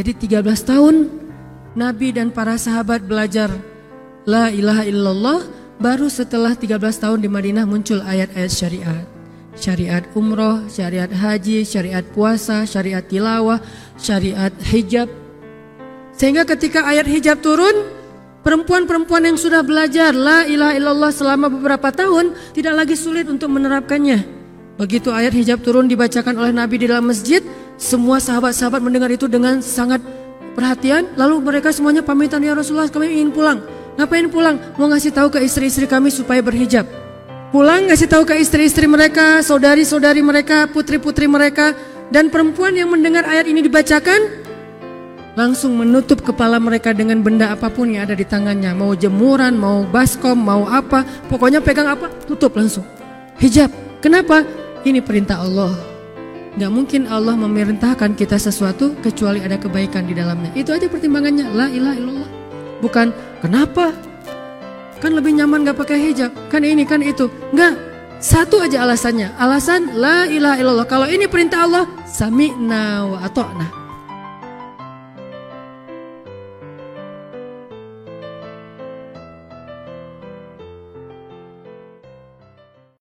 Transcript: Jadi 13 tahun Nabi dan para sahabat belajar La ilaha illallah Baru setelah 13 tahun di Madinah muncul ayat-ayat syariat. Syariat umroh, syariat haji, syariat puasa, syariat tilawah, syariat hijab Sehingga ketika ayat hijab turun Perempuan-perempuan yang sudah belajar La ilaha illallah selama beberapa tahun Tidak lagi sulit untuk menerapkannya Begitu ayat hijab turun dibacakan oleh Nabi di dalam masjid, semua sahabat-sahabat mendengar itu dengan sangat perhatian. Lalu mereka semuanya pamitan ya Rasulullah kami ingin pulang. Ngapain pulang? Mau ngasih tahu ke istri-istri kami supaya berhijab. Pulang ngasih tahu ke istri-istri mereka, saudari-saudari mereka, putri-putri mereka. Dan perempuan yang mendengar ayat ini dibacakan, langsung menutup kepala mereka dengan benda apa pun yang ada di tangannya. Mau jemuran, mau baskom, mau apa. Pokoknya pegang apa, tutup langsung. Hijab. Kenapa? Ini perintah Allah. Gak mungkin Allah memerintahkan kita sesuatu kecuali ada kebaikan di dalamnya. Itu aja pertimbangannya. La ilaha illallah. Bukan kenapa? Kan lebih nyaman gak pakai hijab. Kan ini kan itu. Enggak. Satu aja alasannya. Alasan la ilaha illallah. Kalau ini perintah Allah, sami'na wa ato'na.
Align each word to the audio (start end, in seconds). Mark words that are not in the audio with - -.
Jadi 0.00 0.12
13 0.16 0.40
tahun 0.64 0.94
Nabi 1.76 2.16
dan 2.16 2.32
para 2.32 2.56
sahabat 2.56 3.04
belajar 3.04 3.52
La 4.24 4.48
ilaha 4.48 4.88
illallah 4.88 5.60
Baru 5.80 6.12
setelah 6.12 6.52
13 6.52 6.76
tahun 6.76 7.24
di 7.24 7.28
Madinah 7.32 7.64
muncul 7.64 8.04
ayat-ayat 8.04 8.52
syariat. 8.52 9.04
Syariat 9.56 10.04
umroh, 10.12 10.68
syariat 10.68 11.08
haji, 11.08 11.64
syariat 11.64 12.04
puasa, 12.04 12.68
syariat 12.68 13.00
tilawah, 13.00 13.64
syariat 13.96 14.52
hijab 14.60 15.08
Sehingga 16.20 16.44
ketika 16.44 16.84
ayat 16.84 17.08
hijab 17.08 17.40
turun 17.40 17.96
Perempuan-perempuan 18.44 19.24
yang 19.24 19.40
sudah 19.40 19.64
belajar 19.64 20.12
La 20.12 20.44
ilaha 20.44 20.76
illallah 20.76 21.12
selama 21.16 21.48
beberapa 21.48 21.88
tahun 21.88 22.36
Tidak 22.52 22.76
lagi 22.76 22.92
sulit 22.92 23.24
untuk 23.32 23.48
menerapkannya 23.48 24.40
Begitu 24.80 25.12
ayat 25.12 25.36
hijab 25.36 25.60
turun 25.60 25.84
dibacakan 25.92 26.40
oleh 26.40 26.56
Nabi 26.56 26.80
di 26.80 26.88
dalam 26.88 27.04
masjid, 27.04 27.44
semua 27.76 28.16
sahabat-sahabat 28.16 28.80
mendengar 28.80 29.12
itu 29.12 29.28
dengan 29.28 29.60
sangat 29.60 30.00
perhatian. 30.56 31.04
Lalu 31.20 31.36
mereka 31.44 31.68
semuanya 31.68 32.00
pamitan 32.00 32.40
ya 32.40 32.56
Rasulullah 32.56 32.88
kami 32.88 33.12
ingin 33.12 33.28
pulang. 33.28 33.60
Ngapain 34.00 34.24
pulang? 34.32 34.56
Mau 34.80 34.88
ngasih 34.88 35.12
tahu 35.12 35.36
ke 35.36 35.44
istri-istri 35.44 35.84
kami 35.84 36.08
supaya 36.08 36.40
berhijab. 36.40 36.88
Pulang 37.52 37.92
ngasih 37.92 38.08
tahu 38.08 38.24
ke 38.24 38.40
istri-istri 38.40 38.88
mereka, 38.88 39.44
saudari-saudari 39.44 40.24
mereka, 40.24 40.64
putri-putri 40.72 41.28
mereka. 41.28 41.76
Dan 42.08 42.32
perempuan 42.32 42.72
yang 42.72 42.88
mendengar 42.88 43.28
ayat 43.28 43.52
ini 43.52 43.60
dibacakan, 43.60 44.39
langsung 45.38 45.78
menutup 45.78 46.22
kepala 46.26 46.58
mereka 46.58 46.90
dengan 46.90 47.22
benda 47.22 47.54
apa 47.54 47.70
pun 47.70 47.90
yang 47.90 48.06
ada 48.08 48.16
di 48.18 48.26
tangannya. 48.26 48.74
Mau 48.74 48.96
jemuran, 48.96 49.54
mau 49.54 49.86
baskom, 49.86 50.38
mau 50.38 50.66
apa. 50.66 51.06
Pokoknya 51.30 51.62
pegang 51.62 51.90
apa, 51.90 52.10
tutup 52.26 52.56
langsung. 52.58 52.86
Hijab. 53.38 53.70
Kenapa? 54.00 54.42
Ini 54.82 55.04
perintah 55.04 55.44
Allah. 55.44 55.76
Gak 56.58 56.72
mungkin 56.72 57.06
Allah 57.06 57.38
memerintahkan 57.38 58.18
kita 58.18 58.34
sesuatu 58.34 58.98
kecuali 58.98 59.38
ada 59.38 59.54
kebaikan 59.54 60.08
di 60.08 60.18
dalamnya. 60.18 60.50
Itu 60.56 60.74
aja 60.74 60.90
pertimbangannya. 60.90 61.46
La 61.54 61.70
ilaha 61.70 61.94
illallah. 61.94 62.30
Bukan 62.82 63.14
kenapa? 63.38 63.94
Kan 64.98 65.14
lebih 65.14 65.36
nyaman 65.36 65.62
gak 65.62 65.78
pakai 65.78 66.10
hijab. 66.10 66.34
Kan 66.50 66.66
ini 66.66 66.82
kan 66.82 67.00
itu. 67.00 67.30
Enggak. 67.54 67.78
Satu 68.20 68.60
aja 68.60 68.84
alasannya. 68.84 69.32
Alasan 69.40 69.96
la 69.96 70.28
ilaha 70.28 70.56
illallah. 70.60 70.88
Kalau 70.90 71.08
ini 71.08 71.24
perintah 71.30 71.64
Allah, 71.64 71.88
sami'na 72.04 73.08
wa 73.08 73.18
ato'na. 73.24 73.79